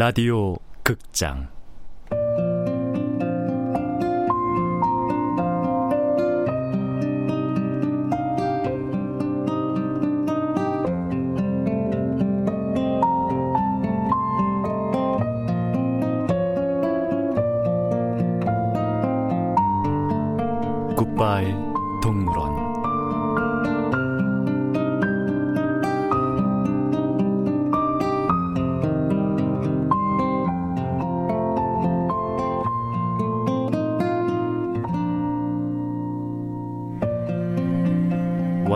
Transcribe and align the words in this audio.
라디오 0.00 0.56
극장 0.82 1.50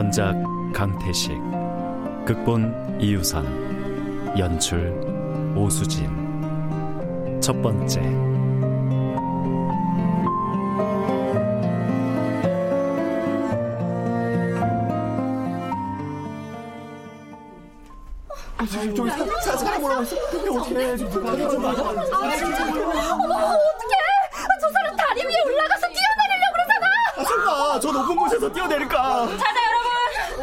원작 0.04 0.34
강태식 0.74 1.32
극본 2.26 2.98
이유선 3.00 4.36
연출 4.38 4.92
오수진 5.56 6.10
첫 7.40 7.62
번째 7.62 8.00
저기 18.94 19.10
사. 19.10 19.22
어떻게? 19.22 20.96
지금 20.98 21.26
어머 21.26 21.38
어떡해 23.34 23.94
저 24.60 24.70
사람 24.70 24.96
다리 24.96 25.22
위에 25.24 25.34
올라가서 25.46 25.86
뛰어내리려고 25.88 26.52
그러잖아 26.52 26.86
아, 27.16 27.24
설마 27.24 27.80
저 27.80 27.92
높은 27.92 28.16
곳에서 28.16 28.52
뛰어내릴까? 28.52 29.28
자자 29.28 29.63
여러분 29.63 29.63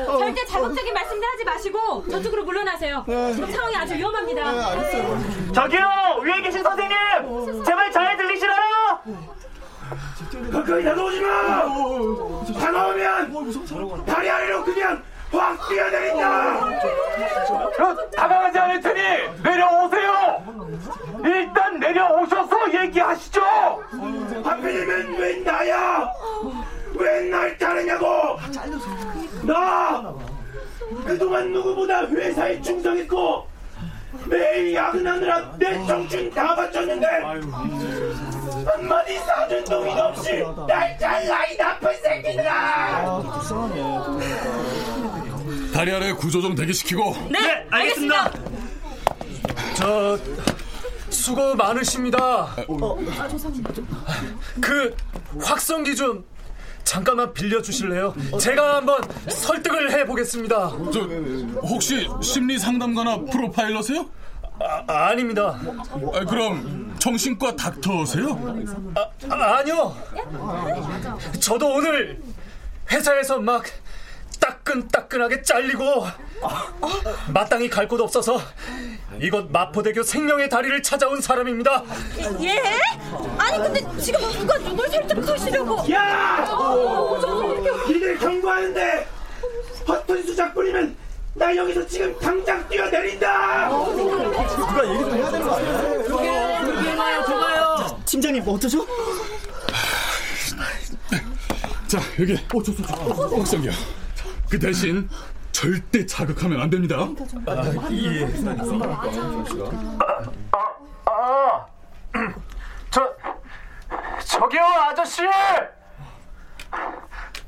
절대 0.06 0.46
자극적인 0.46 0.94
말씀들 0.94 1.28
하지 1.28 1.44
마시고 1.44 2.08
저쪽으로 2.10 2.44
물러나세요 2.44 3.04
지금 3.08 3.52
상황이 3.52 3.76
아주 3.76 3.94
위험합니다 3.96 4.52
네, 4.52 4.62
알겠어요. 4.64 5.52
저기요 5.54 5.88
위에 6.24 6.42
계신 6.42 6.64
선생님 6.64 7.64
제발 7.66 7.92
잘 7.92 8.18
들리시나요? 8.18 9.00
가까이 10.52 10.84
다가오지 10.84 11.20
마! 11.22 11.64
다가오면 12.60 14.06
다리 14.06 14.30
아래로 14.30 14.64
그냥 14.64 15.04
확 15.32 15.68
뛰어내린다! 15.70 16.56
어, 16.60 18.10
다가가지 18.16 18.60
않을 18.60 18.82
테니 18.82 19.42
내려오세요! 19.44 20.44
일단 21.26 21.80
내려오셔서 21.80 22.84
얘기하시죠! 22.84 23.42
하필이면 24.44 25.16
왜 25.18 25.36
나야? 25.40 26.10
왜 26.96 27.22
날 27.30 27.58
따르냐고! 27.58 28.38
나! 29.44 30.14
그동안 31.06 31.52
누구보다 31.54 32.06
회사에 32.08 32.62
충성했고 32.62 33.48
매일 34.26 34.74
야근하느라 34.74 35.56
내 35.58 35.74
청춘 35.86 36.30
다 36.32 36.54
바쳤는데 36.56 37.08
한마디 38.66 39.18
사준 39.20 39.64
동의도 39.64 40.02
없이 40.02 40.44
날 40.68 40.98
잘라 41.00 41.46
이 41.46 41.58
나쁜 41.58 41.94
새끼들아! 42.02 43.22
다리 45.74 45.92
아래 45.94 46.12
구조정 46.14 46.54
대기시키고. 46.54 47.16
네, 47.30 47.66
알겠습니다. 47.72 48.32
저 49.76 50.20
수고 51.10 51.56
많으십니다. 51.56 52.54
그 54.60 54.96
확성기 55.42 55.96
좀 55.96 56.24
잠깐만 56.84 57.34
빌려주실래요? 57.34 58.14
제가 58.40 58.78
한번 58.78 59.02
설득을 59.30 59.92
해보겠습니다. 59.92 60.72
저 60.92 61.00
혹시 61.62 62.08
심리 62.22 62.58
상담가나 62.60 63.22
프로파일러세요? 63.32 64.10
아, 64.88 65.08
아닙니다. 65.10 65.60
아, 66.14 66.26
그럼 66.26 66.94
정신과 67.00 67.56
닥터세요? 67.56 68.94
아, 68.96 69.10
아, 69.34 69.58
아니요. 69.58 69.96
저도 71.40 71.68
오늘 71.76 72.22
회사에서 72.92 73.40
막 73.40 73.64
따끈따끈하게 74.72 75.42
잘리고 75.44 76.06
마땅히 77.34 77.70
갈 77.70 77.88
곳 77.88 78.00
없어서 78.00 78.40
이곳 79.20 79.52
마포대교 79.52 80.04
생명의 80.04 80.50
다리를 80.50 80.82
찾아온 80.82 81.20
사람입니다. 81.20 81.84
예? 82.42 82.62
아니 83.38 83.58
근데 83.58 83.82
지금 84.00 84.22
누가 84.32 84.58
누굴 84.60 84.88
설득하시려고 84.90 85.92
야! 85.92 86.48
니들 87.90 88.18
경고하는데 88.18 89.08
허튼 89.88 90.24
수작 90.24 90.54
부리면 90.54 90.96
나 91.34 91.56
여기서 91.56 91.86
지금 91.88 92.18
당장 92.20 92.68
뛰어내린다 92.70 93.70
누가 93.70 94.88
얘기 94.88 95.00
좀 95.04 95.14
해야 95.16 95.32
되는 95.32 95.48
거 95.48 95.56
아니야? 95.56 97.98
팀장님 98.06 98.44
어떠죠? 98.48 98.86
자 101.88 102.00
여기 102.20 102.36
확성기야 103.38 103.72
그 104.52 104.60
대신 104.60 105.10
절대 105.54 106.06
자극하면 106.06 106.60
안 106.60 106.70
됩니다 106.70 106.98
아, 111.06 111.66
저, 112.90 113.16
저기요, 114.26 114.62
아저씨! 114.62 115.24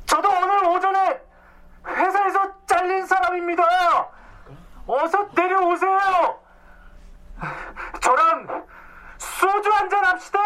저도 0.06 0.30
오늘 0.30 0.64
오전에 0.68 1.20
회사에서 1.86 2.52
잘린 2.66 3.06
사람입니다! 3.06 3.62
어서 4.86 5.28
내려오세요! 5.34 6.38
저랑 8.00 8.66
소주 9.18 9.70
한 9.70 9.90
잔 9.90 10.04
합시다! 10.06 10.38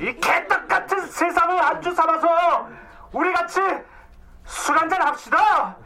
이 0.00 0.14
개떡 0.20 0.66
같은 0.68 1.06
세상을 1.06 1.62
안주 1.62 1.94
삼아서 1.94 2.68
우리 3.12 3.32
같이 3.34 3.60
술 4.48 4.78
한잔 4.78 5.00
합시다! 5.02 5.76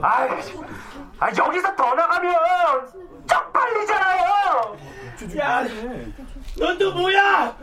아이, 0.00 0.28
아, 1.18 1.28
여기서 1.36 1.76
더 1.76 1.94
나가면 1.94 2.34
쪽팔리잖아요! 3.28 4.76
야, 5.38 5.64
넌 6.58 6.78
또 6.78 6.92
뭐야? 6.94 7.56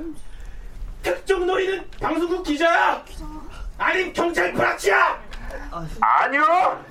특종 1.02 1.48
노리는 1.48 1.90
방송국 2.00 2.44
기자야? 2.44 3.04
아님 3.78 4.14
경찰 4.14 4.54
프락치야? 4.54 5.20
아니요. 6.02 6.86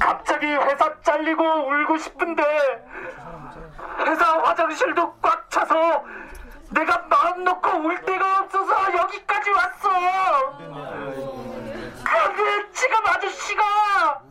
갑자기 0.00 0.46
회사 0.46 1.00
잘리고 1.02 1.42
울고 1.44 1.98
싶은데 1.98 2.42
회사 4.06 4.38
화장실도 4.42 5.14
꽉 5.22 5.48
차서 5.50 6.04
내가 6.72 6.98
마음 7.08 7.44
놓고 7.44 7.78
울 7.78 8.00
데가 8.04 8.40
없어서 8.40 8.96
여기까지 8.96 9.50
왔어. 9.50 10.58
그런데 12.04 12.70
지금 12.72 13.06
아저씨가 13.06 14.22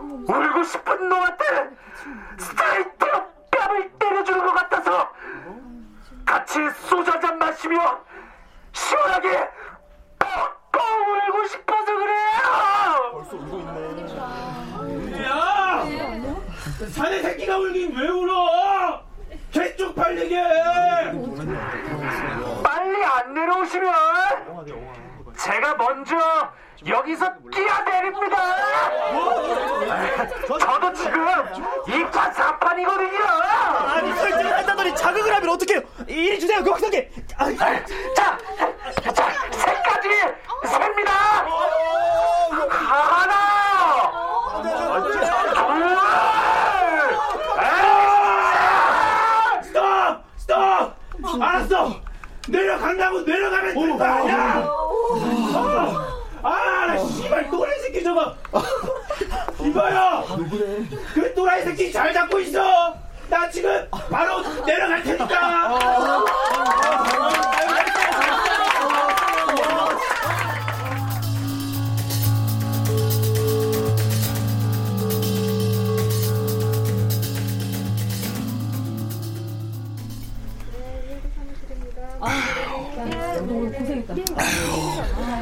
울고 0.00 0.62
싶은 0.64 1.08
놈한테 1.08 1.44
스트레이트로 2.38 3.22
뺨을 3.50 3.90
때려주는 3.98 4.44
것 4.46 4.52
같아서 4.54 5.10
같이 6.24 6.58
소주 6.88 7.10
한잔 7.10 7.38
마시며 7.38 8.00
시원하게 8.72 9.48
뻑뻑 10.18 10.82
울고 11.28 11.46
싶어서 11.46 11.84
그래요. 11.84 12.38
야, 15.24 15.84
사내 16.90 17.22
새끼가 17.22 17.58
울긴 17.58 17.94
왜 17.96 18.08
울어? 18.08 19.02
개쪽 19.50 19.94
팔리게. 19.94 20.36
안 23.18 23.34
내려오시면 23.34 23.92
제가 25.36 25.74
먼저 25.74 26.16
여기서 26.86 27.32
뛰어내립니다. 27.52 28.36
저도 30.46 30.92
지금 30.92 31.26
2판 31.86 32.32
4판이거든요. 32.32 33.20
아니 33.88 34.12
설득을 34.14 34.52
한다더니 34.58 34.94
자극을 34.94 35.34
하면 35.34 35.48
어떡해요? 35.50 35.80
이리 36.06 36.38
주세요 36.38 36.62
그. 36.62 36.70
아, 37.36 37.52
자, 37.56 37.84
자, 38.14 38.38
세까지 39.50 40.08
셉니다. 40.64 41.12
하나, 42.70 43.34
둘, 44.62 45.22
스톱, 49.64 50.22
스톱. 50.36 51.42
알았어. 51.42 52.07
내려간다고 52.48 53.20
내려가면 53.22 53.74
되는 53.74 53.98
거 53.98 54.04
아니야? 54.04 54.64
어. 54.66 56.18
아, 56.42 56.86
나 56.86 56.98
씨발 56.98 57.50
또래 57.50 57.78
새끼 57.80 58.02
저거. 58.02 58.34
이봐요. 59.60 60.24
그 61.14 61.34
또라이 61.34 61.62
새끼 61.64 61.92
잘 61.92 62.12
잡고 62.12 62.38
있어. 62.40 62.94
나 63.28 63.50
지금 63.50 63.86
바로 64.10 64.42
내려갈 64.64 65.02
테니까. 65.02 65.78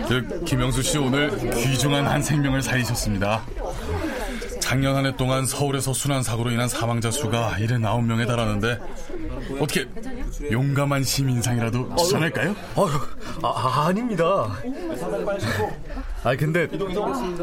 그 0.08 0.44
김영수 0.44 0.82
씨 0.82 0.99
오늘 0.99 1.31
귀중한 1.55 2.06
한 2.06 2.23
생명을 2.23 2.62
살리셨습니다. 2.62 3.43
작년 4.61 4.96
한 4.96 5.06
해 5.06 5.17
동안 5.17 5.46
서울에서 5.46 5.93
순환 5.93 6.23
사고로 6.23 6.50
인한 6.50 6.69
사망자 6.69 7.11
수가 7.11 7.55
79명에 7.58 8.26
달하는데 8.26 8.78
어떻게 9.61 9.87
용감한 10.50 11.05
시민상이라도 11.05 11.94
추천할까요? 11.96 12.56
어휴, 12.75 12.99
아, 13.43 13.87
아닙니다. 13.87 14.25
아 16.25 16.34
근데 16.37 16.67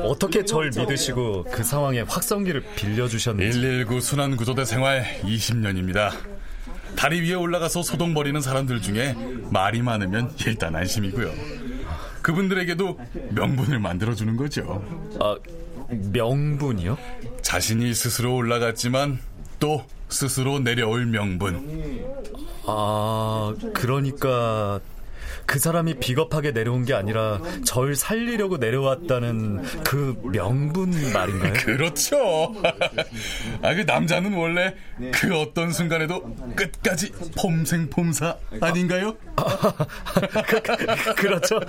어떻게 0.04 0.44
절 0.44 0.72
믿으시고 0.76 1.46
그 1.50 1.64
상황에 1.64 2.02
확성기를 2.02 2.62
빌려주셨는지 2.76 3.62
119 3.62 4.02
순환 4.02 4.36
구조대 4.36 4.66
생활 4.66 5.06
20년입니다. 5.22 6.12
다리 6.96 7.22
위에 7.22 7.34
올라가서 7.34 7.84
소동 7.84 8.14
벌이는 8.14 8.42
사람들 8.42 8.82
중에 8.82 9.16
말이 9.50 9.82
많으면 9.82 10.32
일단 10.46 10.76
안심이고요. 10.76 11.32
그분들에게도 12.22 13.00
명분을 13.32 13.80
만들어주는 13.80 14.38
거죠. 14.38 14.84
아 15.20 15.36
명분이요? 15.90 16.98
자신이 17.42 17.94
스스로 17.94 18.36
올라갔지만 18.36 19.20
또 19.60 19.86
스스로 20.10 20.60
내려올 20.60 21.06
명분. 21.06 22.06
아 22.66 23.54
그러니까 23.74 24.80
그 25.46 25.60
사람이 25.60 25.96
비겁하게 25.96 26.52
내려온 26.52 26.86
게 26.86 26.94
아니라 26.94 27.40
절 27.66 27.96
살리려고 27.96 28.58
내려왔다는 28.58 29.64
그 29.84 30.16
명분 30.32 30.92
말인가요? 31.14 31.54
그렇죠. 31.66 32.54
아, 33.62 33.74
그 33.74 33.82
남자는 33.82 34.34
원래 34.34 34.76
그 35.14 35.36
어떤 35.38 35.72
순간에도 35.72 36.24
끝까지 36.56 37.12
폼생폼사 37.38 38.38
아닌가요? 38.62 39.16
그, 39.36 40.62
그, 40.62 41.16
그렇죠. 41.16 41.60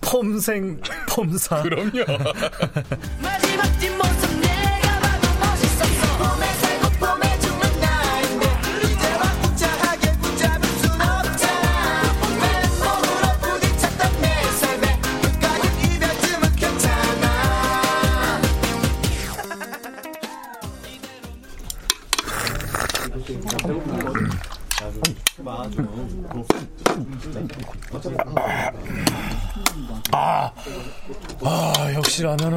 폼생 0.00 0.80
폼사. 1.08 1.62
그럼요. 1.62 2.04
마지막 3.22 3.78
뒷모습 3.78 4.45
아 30.12 31.92
역시 31.94 32.22
라면은 32.22 32.56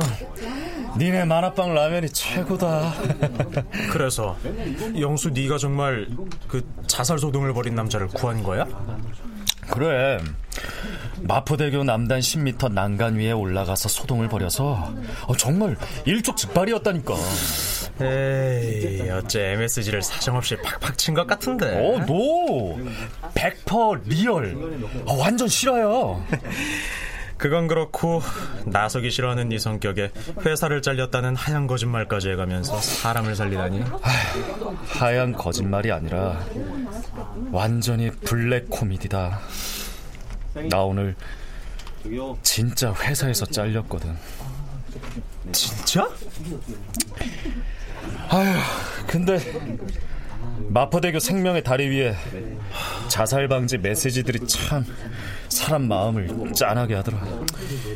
니네 0.97 1.25
만화방 1.25 1.73
라면이 1.73 2.09
최고다. 2.09 2.93
그래서 3.91 4.37
영수 4.99 5.29
네가 5.29 5.57
정말 5.57 6.07
그 6.47 6.65
자살 6.87 7.19
소동을 7.19 7.53
벌인 7.53 7.75
남자를 7.75 8.07
구한 8.07 8.43
거야? 8.43 8.65
그래. 9.71 10.19
마포대교 11.21 11.83
남단 11.83 12.19
10m 12.19 12.71
난간 12.73 13.15
위에 13.15 13.31
올라가서 13.31 13.89
소동을 13.89 14.27
벌여서 14.29 14.93
어, 15.27 15.37
정말 15.37 15.77
일촉즉발이었다니까. 16.05 17.13
에이 18.01 19.09
어째 19.09 19.51
MSG를 19.53 20.01
사정없이 20.01 20.55
팍팍 20.57 20.97
친 20.97 21.13
것 21.13 21.27
같은데 21.27 21.67
어, 21.75 22.05
너100% 22.05 24.07
real. 24.07 24.55
어, 25.05 25.13
완전 25.15 25.47
실화야. 25.47 25.85
그건 27.37 27.67
그렇고 27.67 28.21
나서기 28.65 29.11
싫어하는 29.11 29.47
네 29.49 29.59
성격에 29.59 30.11
회사를 30.45 30.81
잘렸다는 30.81 31.35
하얀 31.37 31.67
거짓말까지 31.67 32.29
해가면서 32.31 32.77
사람을 32.81 33.33
살리다니 33.35 33.81
하얀 34.87 35.31
거짓말이 35.31 35.89
아니라 35.91 36.37
완전히 37.51 38.11
블랙 38.11 38.69
코미디다. 38.69 39.39
나 40.69 40.83
오늘 40.83 41.15
진짜 42.43 42.93
회사에서 42.93 43.45
잘렸거든. 43.45 44.15
진짜? 45.51 46.09
아휴, 48.29 48.57
근데 49.07 49.39
마포대교 50.69 51.19
생명의 51.19 51.63
다리 51.63 51.87
위에 51.89 52.15
자살 53.07 53.47
방지 53.47 53.77
메시지들이 53.77 54.47
참 54.47 54.85
사람 55.49 55.87
마음을 55.87 56.53
짠하게 56.53 56.95
하더라. 56.95 57.19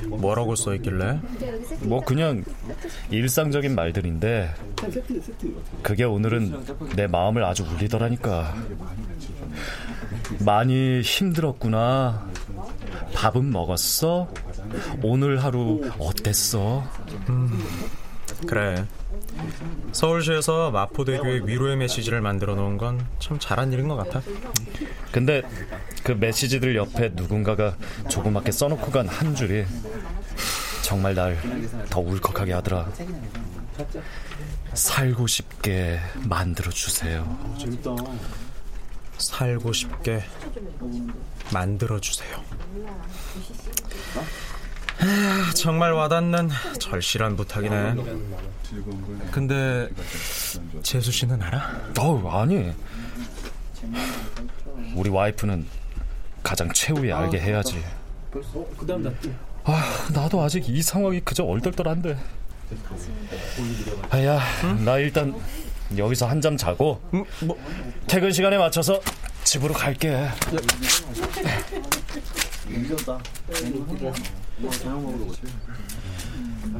뭐라고 0.10 0.56
써 0.56 0.74
있길래? 0.76 1.20
뭐 1.82 2.02
그냥 2.02 2.44
일상적인 3.12 3.76
말들인데 3.76 4.54
그게 5.84 6.04
오늘은 6.04 6.66
내 6.96 7.08
마음을 7.08 7.44
아주 7.44 7.64
울리더라니까. 7.64 8.56
많이 10.40 11.02
힘들었구나. 11.02 12.28
밥은 13.24 13.52
먹었어? 13.54 14.28
오늘 15.02 15.42
하루 15.42 15.80
어땠어? 15.98 16.84
그래 18.46 18.86
서울시에서 19.94 20.72
마포대교에 20.72 21.44
위로의 21.46 21.78
메시지를 21.78 22.20
만들어 22.20 22.56
놓은 22.56 22.78
건 22.78 23.08
참 23.20 23.40
잘한 23.40 23.72
일인 23.72 23.88
것 23.88 23.96
같아 23.96 24.22
근데 25.14 25.42
그 26.04 26.12
메시지들 26.12 26.76
옆에 26.76 27.12
누군가가 27.14 27.78
조그맣게 28.10 28.52
써놓고 28.52 28.92
간 28.92 29.08
한 29.08 29.34
줄이 29.36 29.64
정말 30.82 31.16
날 31.16 31.38
더 31.90 32.02
울컥하게 32.02 32.52
하더라. 32.54 32.92
살고 34.74 35.28
싶게 35.28 36.00
만들어 36.28 36.70
주세요. 36.72 37.24
살고 39.18 39.72
싶게 39.72 40.24
만들어 41.54 42.00
주세요 42.02 42.44
아, 45.00 45.52
정말 45.56 45.92
와닿는 45.92 46.50
절실한 46.80 47.36
부탁이네 47.36 47.96
근데 49.32 49.90
재수 50.82 51.12
씨는 51.12 51.42
알아? 51.42 51.92
어우 52.00 52.28
아니. 52.30 52.72
우리 54.96 55.10
와이프는 55.10 55.66
가장 56.42 56.72
최후에 56.74 57.12
알게 57.12 57.40
해야지. 57.40 57.84
아 59.66 60.08
나도 60.14 60.42
아직 60.42 60.68
이 60.70 60.82
상황이 60.82 61.20
그저 61.22 61.44
얼떨떨한데. 61.44 62.18
아야 64.10 64.40
나 64.84 64.98
일단 64.98 65.36
여기서 65.98 66.28
한잠 66.28 66.58
자고 66.58 67.02
뭐 67.42 67.58
퇴근 68.08 68.32
시간에 68.32 68.58
맞춰서 68.58 69.00
집으로 69.44 69.74
갈게. 69.74 70.28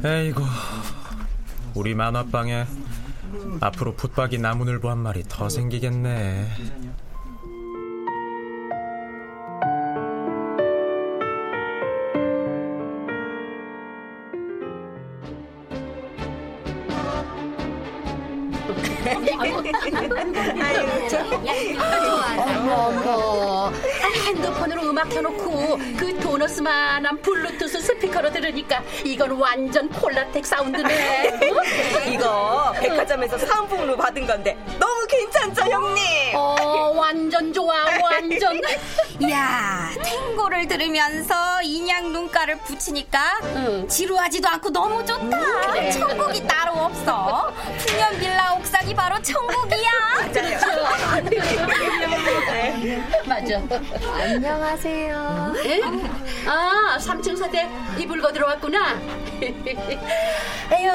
에이구. 0.04 0.42
우리 1.74 1.94
만화방에 1.94 2.66
앞으로 3.60 3.94
붙박이 3.94 4.38
나무늘보 4.38 4.90
한 4.90 4.98
마리 4.98 5.24
더 5.28 5.48
생기겠네 5.48 6.48
스 28.14 28.18
스피커로 28.20 28.30
들으니까 28.30 28.82
이건 29.04 29.32
완전 29.32 29.88
폴라텍 29.88 30.46
사운드네. 30.46 31.28
어? 31.50 32.06
이거 32.08 32.72
백화점에서 32.78 33.36
사은품으로 33.38 33.96
받은 33.96 34.26
건데 34.26 34.56
너무 34.78 35.06
괜찮죠 35.08 35.62
형님? 35.62 36.04
어 36.36 36.92
완전 36.94 37.52
좋아 37.52 37.74
완전. 38.00 38.60
야 39.30 39.90
탱고를 40.02 40.68
들으면서 40.68 41.60
인양 41.62 42.12
눈가를 42.12 42.58
붙이니까 42.58 43.40
응. 43.56 43.88
지루하지도 43.88 44.48
않고 44.48 44.70
너무 44.70 45.04
좋다. 45.04 45.70
그래. 45.72 45.90
천국이 45.90 46.46
따로 46.46 46.72
없어. 46.84 47.52
풍년 47.78 48.18
빌라 48.18 48.54
옥상이 48.54 48.94
바로 48.94 49.20
천국이야. 49.22 49.90
맞아. 50.18 50.40
안녕하세요. 53.52 55.52
에? 55.66 55.80
아 56.48 56.96
3층 56.98 57.36
새댁 57.36 57.68
이불 57.98 58.22
걷으러 58.22 58.46
왔구나. 58.48 58.98
에휴 60.72 60.90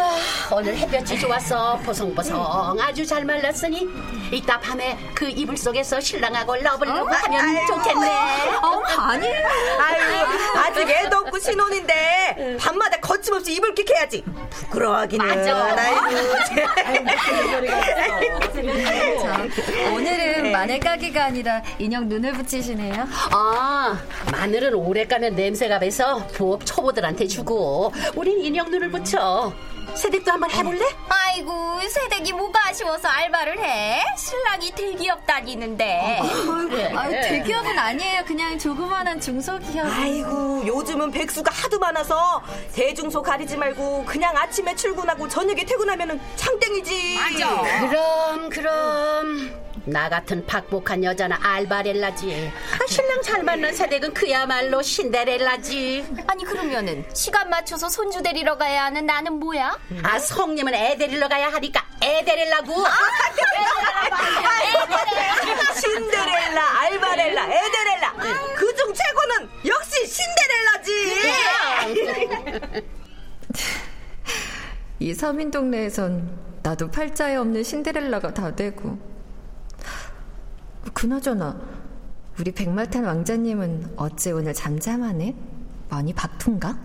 오늘 0.51 0.75
햇볕이 0.75 1.19
좋았어 1.19 1.77
보송보송 1.77 2.77
아주 2.81 3.05
잘 3.05 3.23
말랐으니 3.25 3.87
이따 4.31 4.59
밤에 4.59 4.97
그 5.13 5.29
이불 5.29 5.55
속에서 5.57 5.99
신랑하고 5.99 6.55
love 6.55 6.82
love 6.82 7.09
하면 7.11 7.67
좋겠네. 7.67 8.07
어, 8.61 8.81
아니. 8.97 9.27
아유 9.27 10.25
아직 10.57 10.89
애도 10.89 11.17
없고 11.17 11.39
신혼인데 11.39 12.57
밤마다 12.59 12.97
거침없이 12.99 13.53
이불킥 13.53 13.89
해야지 13.91 14.23
부끄러워하기는 14.49 15.25
맞아. 15.27 15.75
아이고 15.77 16.07
오늘은 19.95 20.51
마늘 20.51 20.79
가게가 20.79 21.25
아니라 21.25 21.61
인형 21.77 22.07
눈을 22.07 22.33
붙이시네요. 22.33 23.07
아 23.31 23.99
마늘은 24.31 24.73
오래 24.73 25.05
까면 25.05 25.35
냄새가 25.35 25.79
배서 25.79 26.25
부업 26.27 26.65
초보들한테 26.65 27.27
주고 27.27 27.91
우린 28.15 28.38
인형 28.45 28.69
눈을 28.69 28.89
붙여. 28.91 29.53
세댁도 29.95 30.31
한번 30.31 30.51
해볼래? 30.51 30.85
아이고 31.09 31.79
세댁이 31.81 32.33
뭐가 32.33 32.69
아쉬워서 32.69 33.07
알바를 33.07 33.59
해? 33.59 34.03
신랑이 34.17 34.71
대기업 34.71 35.25
다니는데. 35.25 36.19
그래. 36.69 36.93
아, 36.95 37.09
대기업은 37.09 37.77
아니에요. 37.77 38.23
그냥 38.25 38.57
조그만한 38.59 39.19
중소기업. 39.19 39.87
아이고 39.87 40.65
요즘은 40.67 41.11
백수가 41.11 41.51
하도 41.51 41.79
많아서 41.79 42.41
대중소 42.73 43.21
가리지 43.21 43.57
말고 43.57 44.05
그냥 44.05 44.37
아침에 44.37 44.75
출근하고 44.75 45.27
저녁에 45.27 45.65
퇴근하면은 45.65 46.19
창땡이지 46.35 47.17
그럼 47.89 48.49
그럼 48.49 49.68
나 49.89 50.07
같은 50.09 50.45
박복한 50.45 51.03
여자는 51.03 51.35
알바렐라지. 51.41 52.51
아, 52.73 52.87
신랑 52.87 53.21
잘 53.21 53.43
맞는 53.43 53.73
세댁은 53.73 54.13
그야말로 54.13 54.81
신데렐라지. 54.81 56.05
아니 56.27 56.43
그러면은 56.43 57.03
시간 57.13 57.49
맞춰서 57.49 57.89
손주 57.89 58.21
데리러 58.21 58.57
가야 58.57 58.85
하는 58.85 59.05
나는 59.05 59.33
뭐야? 59.33 59.77
아 60.03 60.19
성님은 60.19 60.73
애 60.75 60.95
데리러 60.97 61.27
가야 61.27 61.49
하니까 61.51 61.83
애 62.03 62.23
데리려고. 62.23 62.73
신데렐라. 65.81 66.79
알바렐라 66.81 67.43
에데렐라. 67.45 68.13
그중 68.55 68.93
최고는 68.93 69.49
역시 69.65 70.07
신데렐라지. 70.07 70.91
이 74.99 75.13
서민 75.13 75.49
동네에선 75.49 76.59
나도 76.61 76.91
팔자에 76.91 77.35
없는 77.37 77.63
신데렐라가 77.63 78.33
다 78.33 78.53
되고. 78.55 78.97
그나저나 80.99 81.55
우리 82.41 82.51
백마탄 82.51 83.05
왕자님은 83.05 83.93
어째 83.95 84.31
오늘 84.31 84.53
잠잠하네? 84.53 85.33
많이 85.89 86.11
바쁜가? 86.11 86.77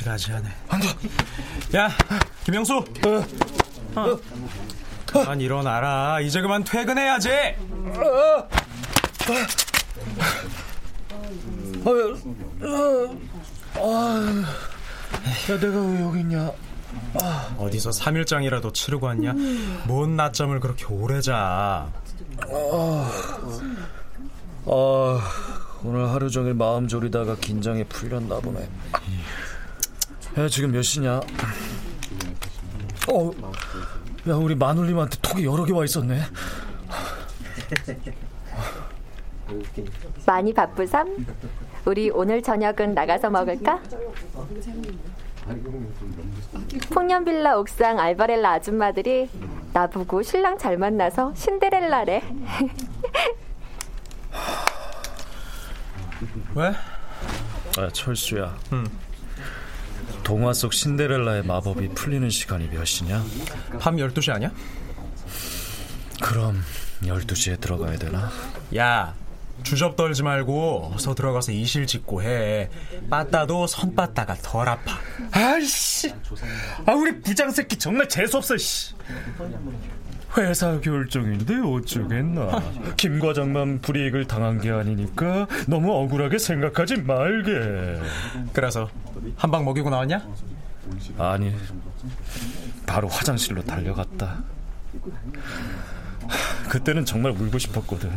참 0.00 0.10
가지가지하네. 0.10 0.48
안 0.68 0.80
돼. 0.80 0.88
야, 1.78 1.90
김영수. 2.44 2.78
어. 3.96 4.18
그만 5.06 5.40
일어나라. 5.40 6.20
이제 6.20 6.40
그만 6.40 6.64
퇴근해야지. 6.64 7.28
야, 15.50 15.60
내가 15.60 15.80
왜 15.80 16.00
여기 16.02 16.20
있냐? 16.20 16.50
어디서 17.58 17.90
3일장이라도 17.90 18.72
치르고 18.72 19.06
왔냐? 19.06 19.34
뭔 19.86 20.16
낮잠을 20.16 20.60
그렇게 20.60 20.84
오래 20.86 21.20
자. 21.20 21.92
아, 24.66 25.20
오늘 25.82 26.10
하루 26.10 26.30
종일 26.30 26.54
마음 26.54 26.88
졸이다가 26.88 27.36
긴장이 27.36 27.84
풀렸나 27.84 28.40
보네. 28.40 28.68
야, 30.38 30.48
지금 30.48 30.70
몇 30.72 30.82
시냐? 30.82 31.20
어, 33.10 33.30
야, 34.28 34.34
우리 34.34 34.54
마눌님한테 34.54 35.18
톡이 35.20 35.44
여러 35.44 35.64
개 35.64 35.72
와 35.72 35.84
있었네. 35.84 36.20
많이 40.26 40.52
바쁘삼? 40.54 41.26
우리 41.84 42.10
오늘 42.10 42.42
저녁은 42.42 42.94
나가서 42.94 43.30
먹을까? 43.30 43.80
풍년빌라 46.90 47.58
옥상 47.58 47.98
알바렐라 47.98 48.52
아줌마들이 48.52 49.28
나보고 49.72 50.22
신랑 50.22 50.56
잘 50.58 50.76
만나서 50.78 51.34
신데렐라래. 51.34 52.22
왜? 56.54 56.72
아, 57.78 57.88
철수야. 57.92 58.56
동화 60.30 60.52
속 60.52 60.72
신데렐라의 60.72 61.42
마법이 61.42 61.88
풀리는 61.88 62.30
시간이 62.30 62.68
몇 62.68 62.84
시냐? 62.84 63.24
밤 63.80 63.96
12시 63.96 64.32
아니야? 64.32 64.52
그럼 66.22 66.62
12시에 67.02 67.60
들어가야 67.60 67.98
되나? 67.98 68.30
야, 68.76 69.12
주접 69.64 69.96
떨지 69.96 70.22
말고 70.22 70.92
어서 70.94 71.16
들어가서 71.16 71.50
이실 71.50 71.84
짓고 71.88 72.22
해. 72.22 72.70
빠따도 73.10 73.66
손 73.66 73.96
빠따가 73.96 74.36
덜 74.36 74.68
아파. 74.68 75.00
아이씨. 75.32 76.14
아, 76.86 76.92
우리 76.92 77.20
부장 77.20 77.50
새끼 77.50 77.76
정말 77.76 78.08
재수 78.08 78.36
없어, 78.36 78.56
씨. 78.56 78.94
회사 80.36 80.78
결정인데 80.80 81.56
어쩌겠나. 81.64 82.62
김 82.96 83.18
과장만 83.18 83.80
불이익을 83.80 84.26
당한 84.26 84.60
게 84.60 84.70
아니니까 84.70 85.46
너무 85.66 85.92
억울하게 85.92 86.38
생각하지 86.38 87.02
말게. 87.02 88.00
그래서 88.52 88.88
한 89.36 89.50
방 89.50 89.64
먹이고 89.64 89.90
나왔냐? 89.90 90.26
아니, 91.18 91.54
바로 92.86 93.08
화장실로 93.08 93.62
달려갔다. 93.64 94.42
그때는 96.68 97.04
정말 97.04 97.32
울고 97.32 97.58
싶었거든. 97.58 98.10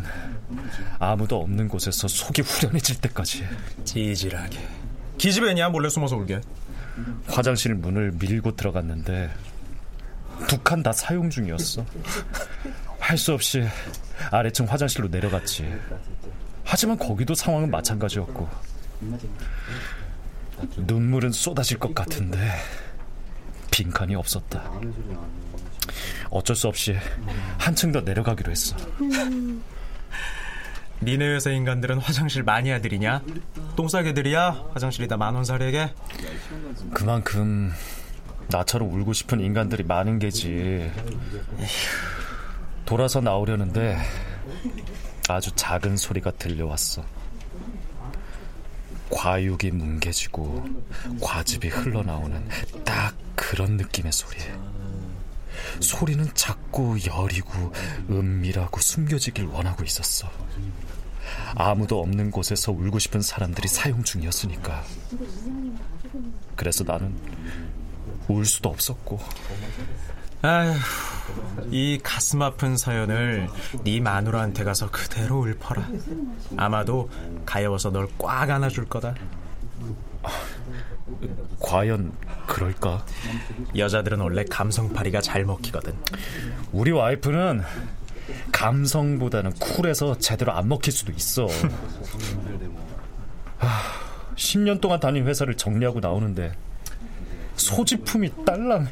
아무도 1.00 1.40
없는 1.42 1.68
곳에서 1.68 2.06
속이 2.06 2.42
후련해질 2.42 3.00
때까지. 3.00 3.44
찌질하게. 3.84 4.58
기집애냐 5.18 5.68
몰래 5.70 5.88
숨어서 5.88 6.16
울게. 6.16 6.40
화장실 7.26 7.74
문을 7.74 8.12
밀고 8.20 8.54
들어갔는데 8.54 9.30
두 10.46 10.62
칸 10.62 10.82
다 10.82 10.92
사용 10.92 11.30
중이었어. 11.30 11.84
할 12.98 13.18
수 13.18 13.32
없이 13.34 13.62
아래층 14.30 14.66
화장실로 14.66 15.08
내려갔지. 15.08 15.72
하지만 16.64 16.96
거기도 16.98 17.34
상황은 17.34 17.70
마찬가지였고 17.70 18.48
눈물은 20.78 21.32
쏟아질 21.32 21.78
것 21.78 21.94
같은데 21.94 22.38
빈칸이 23.70 24.14
없었다. 24.14 24.70
어쩔 26.30 26.56
수 26.56 26.68
없이 26.68 26.96
한층 27.58 27.92
더 27.92 28.00
내려가기로 28.00 28.50
했어. 28.50 28.74
니네 31.02 31.26
회사 31.34 31.50
인간들은 31.50 31.98
화장실 31.98 32.42
마니아들이냐? 32.44 33.22
똥싸개들이야? 33.76 34.68
화장실이 34.72 35.06
다 35.08 35.16
만원 35.18 35.44
사리에게? 35.44 35.92
그만큼 36.94 37.72
나처럼 38.48 38.92
울고 38.92 39.12
싶은 39.12 39.40
인간들이 39.40 39.82
많은 39.82 40.18
게지. 40.18 40.90
돌아서 42.84 43.20
나오려는데 43.20 43.98
아주 45.28 45.50
작은 45.54 45.96
소리가 45.96 46.30
들려왔어. 46.32 47.04
과육이 49.10 49.70
뭉개지고 49.70 50.64
과즙이 51.20 51.68
흘러나오는 51.70 52.46
딱 52.84 53.14
그런 53.34 53.76
느낌의 53.76 54.12
소리. 54.12 54.38
소리는 55.80 56.28
작고 56.34 56.96
여리고 57.06 57.72
은밀하고 58.10 58.80
숨겨지길 58.80 59.46
원하고 59.46 59.84
있었어. 59.84 60.30
아무도 61.54 62.00
없는 62.00 62.30
곳에서 62.30 62.72
울고 62.72 62.98
싶은 62.98 63.22
사람들이 63.22 63.68
사용 63.68 64.02
중이었으니까. 64.02 64.84
그래서 66.56 66.84
나는 66.84 67.14
울 68.28 68.44
수도 68.44 68.68
없었고. 68.70 69.20
아휴, 70.42 70.74
이 71.70 71.98
가슴 72.02 72.42
아픈 72.42 72.76
사연을 72.76 73.48
네 73.82 74.00
마누라한테 74.00 74.64
가서 74.64 74.90
그대로 74.90 75.46
읊어라. 75.46 75.88
아마도 76.56 77.08
가여워서 77.46 77.90
널 77.90 78.08
꽉 78.18 78.50
안아줄 78.50 78.86
거다. 78.86 79.14
과연 81.60 82.12
그럴까? 82.46 83.04
여자들은 83.76 84.20
원래 84.20 84.44
감성파리가 84.44 85.20
잘 85.22 85.44
먹히거든. 85.44 85.94
우리 86.72 86.90
와이프는 86.90 87.62
감성보다는 88.52 89.52
쿨해서 89.54 90.18
제대로 90.18 90.52
안 90.52 90.68
먹힐 90.68 90.92
수도 90.92 91.12
있어. 91.12 91.46
하, 93.58 93.68
10년 94.34 94.80
동안 94.80 95.00
다닌 95.00 95.26
회사를 95.26 95.56
정리하고 95.56 96.00
나오는데 96.00 96.52
소지품이 97.56 98.44
딸랑 98.44 98.88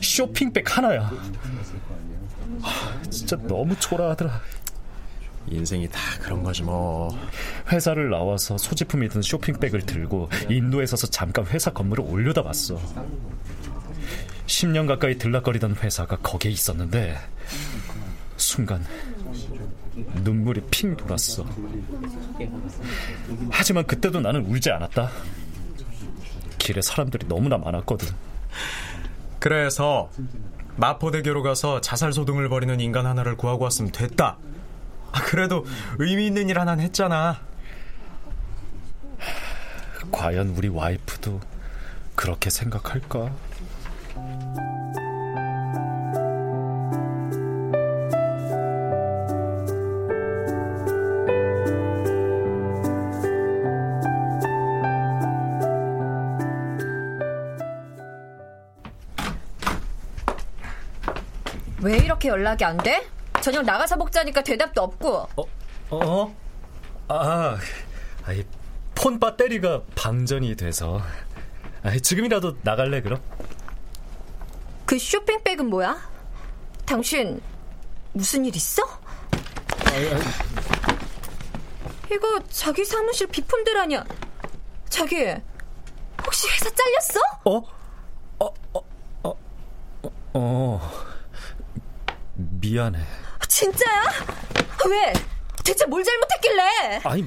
쇼핑백 0.00 0.76
하나야. 0.76 1.10
하, 2.60 3.02
진짜 3.10 3.36
너무 3.36 3.74
초라하더라. 3.78 4.40
인생이 5.48 5.88
다 5.88 6.00
그런 6.20 6.42
거지 6.42 6.62
뭐. 6.62 7.16
회사를 7.70 8.10
나와서 8.10 8.58
소지품이 8.58 9.08
든 9.08 9.22
쇼핑백을 9.22 9.82
들고 9.86 10.28
인도에 10.48 10.86
서서 10.86 11.06
잠깐 11.08 11.46
회사 11.46 11.72
건물을 11.72 12.04
올려다봤어. 12.04 12.80
10년 14.46 14.86
가까이 14.86 15.18
들락거리던 15.18 15.76
회사가 15.76 16.16
거기에 16.18 16.50
있었는데 16.52 17.16
순간 18.36 18.84
눈물이 20.22 20.62
핑 20.70 20.96
돌았어. 20.96 21.44
하지만 23.50 23.86
그때도 23.86 24.20
나는 24.20 24.44
울지 24.46 24.70
않았다. 24.70 25.10
길에 26.58 26.80
사람들이 26.82 27.26
너무나 27.28 27.58
많았거든. 27.58 28.08
그래서 29.38 30.10
마포대교로 30.76 31.42
가서 31.42 31.80
자살 31.80 32.12
소동을 32.12 32.48
벌이는 32.48 32.80
인간 32.80 33.06
하나를 33.06 33.36
구하고 33.36 33.64
왔으면 33.64 33.92
됐다. 33.92 34.36
아, 35.12 35.22
그래도 35.22 35.64
의미 35.98 36.26
있는 36.26 36.48
일 36.48 36.58
하나는 36.58 36.84
했잖아. 36.84 37.40
과연 40.12 40.54
우리 40.56 40.68
와이프도 40.68 41.40
그렇게 42.14 42.50
생각할까? 42.50 43.30
연락이 62.36 62.64
안 62.64 62.76
돼? 62.76 63.08
저녁 63.40 63.64
나가서 63.64 63.96
먹자니까 63.96 64.42
대답도 64.42 64.82
없고. 64.82 65.28
어? 65.36 65.44
어? 65.90 66.36
아, 67.08 67.56
아이, 68.24 68.44
폰 68.94 69.18
배터리가 69.18 69.82
방전이 69.94 70.54
돼서. 70.56 71.00
아, 71.82 71.96
지금이라도 71.96 72.58
나갈래 72.62 73.00
그럼? 73.00 73.20
그 74.84 74.98
쇼핑백은 74.98 75.70
뭐야? 75.70 75.96
당신 76.84 77.40
무슨 78.12 78.44
일 78.44 78.54
있어? 78.54 78.82
이거 82.12 82.40
자기 82.50 82.84
사무실 82.84 83.26
비품들 83.28 83.78
아니야? 83.78 84.04
자기 84.90 85.34
혹시 86.24 86.48
회사 86.48 86.70
잘렸어? 86.70 87.20
어? 87.44 87.56
어? 88.38 88.54
어? 88.74 88.80
어? 89.22 90.10
어? 90.34 91.05
미안해. 92.70 92.98
진짜야? 93.48 94.02
왜? 94.88 95.12
대체 95.64 95.86
뭘 95.86 96.02
잘못했길래? 96.02 97.00
아니, 97.04 97.24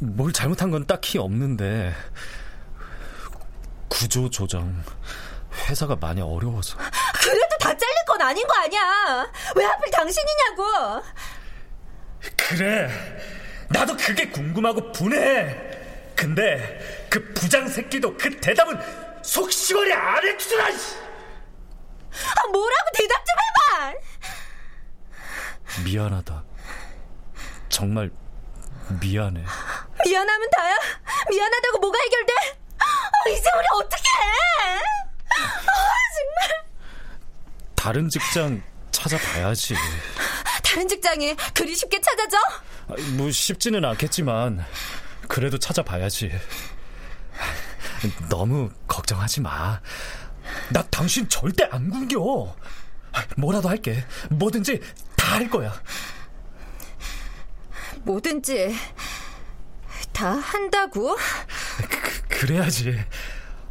뭘 0.00 0.32
잘못한 0.32 0.70
건 0.70 0.84
딱히 0.86 1.18
없는데 1.18 1.94
구조 3.88 4.28
조정 4.28 4.82
회사가 5.68 5.96
많이 5.96 6.20
어려워서. 6.20 6.76
그래도 7.14 7.58
다 7.60 7.68
잘릴 7.76 7.94
건 8.06 8.20
아닌 8.22 8.46
거 8.46 8.54
아니야? 8.60 9.32
왜 9.54 9.64
하필 9.64 9.90
당신이냐고? 9.92 11.02
그래, 12.36 12.90
나도 13.68 13.96
그게 13.96 14.28
궁금하고 14.28 14.90
분해. 14.92 15.70
근데 16.16 17.06
그 17.08 17.32
부장 17.32 17.68
새끼도 17.68 18.16
그 18.16 18.40
대답은 18.40 18.78
속 19.22 19.50
시원히 19.52 19.92
안 19.92 20.22
해주더라. 20.26 20.64
아, 20.66 22.46
뭐라고 22.52 22.90
대답 22.94 23.24
좀 23.24 23.36
해봐. 23.38 23.94
미안하다. 25.84 26.44
정말 27.68 28.10
미안해. 29.00 29.44
미안하면 30.04 30.50
다야? 30.56 30.76
미안하다고 31.30 31.78
뭐가 31.78 31.98
해결돼? 32.04 32.32
어, 32.80 33.28
이제 33.30 33.50
우리 33.56 33.84
어떻게 33.84 34.02
해? 34.02 34.80
아, 35.36 35.94
정말. 36.16 36.64
다른 37.76 38.08
직장 38.08 38.62
찾아봐야지. 38.90 39.74
다른 40.62 40.88
직장이 40.88 41.34
그리 41.54 41.74
쉽게 41.74 42.00
찾아져? 42.00 42.36
뭐 43.16 43.30
쉽지는 43.30 43.84
않겠지만 43.84 44.64
그래도 45.28 45.58
찾아봐야지. 45.58 46.32
너무 48.28 48.70
걱정하지 48.86 49.40
마. 49.42 49.80
나 50.70 50.82
당신 50.90 51.28
절대 51.28 51.68
안 51.70 51.88
굶겨. 51.90 52.56
뭐라도 53.36 53.68
할게. 53.68 54.04
뭐든지 54.30 54.80
다 55.20 55.36
할 55.36 55.48
거야. 55.48 55.72
뭐든지 58.02 58.74
다 60.12 60.30
한다고? 60.32 61.16
그, 61.88 62.38
그래야지. 62.40 62.98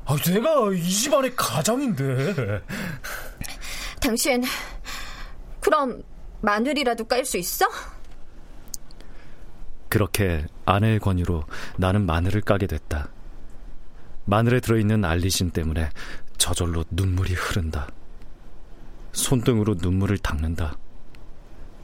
아, 0.06 0.16
내가 0.26 0.72
이 0.74 0.90
집안의 0.90 1.36
가장인데. 1.36 2.62
당신 4.00 4.44
그럼 5.60 6.02
마늘이라도 6.42 7.06
깔 7.06 7.26
수 7.26 7.38
있어? 7.38 7.66
그렇게 9.90 10.46
아내의 10.66 11.00
권유로 11.00 11.44
나는 11.78 12.06
마늘을 12.06 12.42
까게 12.42 12.68
됐다. 12.68 13.10
마늘에 14.26 14.60
들어있는 14.60 15.04
알리신 15.04 15.50
때문에 15.52 15.90
저절로 16.38 16.86
눈물이 16.92 17.34
흐른다. 17.34 17.88
손등으로 19.12 19.76
눈물을 19.80 20.20
닦는다. 20.20 20.78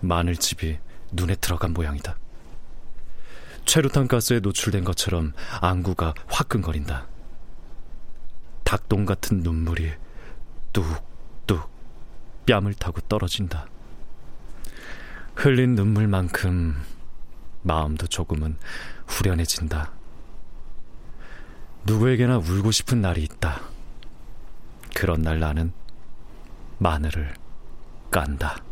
마늘즙이 0.08 0.78
눈에 1.12 1.36
들어간 1.36 1.74
모양이다. 1.74 2.18
최루탄 3.66 4.08
가스에 4.08 4.40
노출된 4.40 4.84
것처럼 4.84 5.34
안구가 5.62 6.14
화끈거린다. 6.28 7.08
닭똥 8.64 9.06
같은 9.06 9.42
눈물이 9.42 9.92
뚝뚝 10.74 11.70
뺨을 12.46 12.74
타고 12.76 13.02
떨어진다. 13.02 13.68
흘린 15.36 15.76
눈물만큼 15.76 16.76
마음도 17.64 18.08
조금은 18.08 18.58
후련해진다. 19.08 19.92
누구에게나 21.86 22.38
울고 22.38 22.72
싶은 22.72 23.02
날이 23.02 23.24
있다. 23.24 23.62
그런 24.94 25.22
날 25.22 25.40
나는 25.40 25.74
마늘을 26.78 27.34
깐다. 28.12 28.64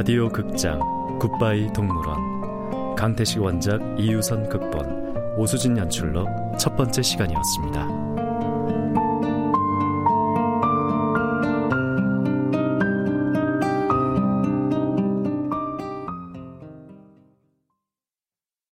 라디오 0.00 0.30
극장 0.30 0.80
굿바이 1.18 1.70
동물원 1.74 2.96
강태식 2.96 3.42
원작 3.42 3.82
이유선 3.98 4.48
극본 4.48 5.36
오수진 5.36 5.76
연출로 5.76 6.26
첫 6.58 6.74
번째 6.74 7.02
시간이었습니다. 7.02 7.99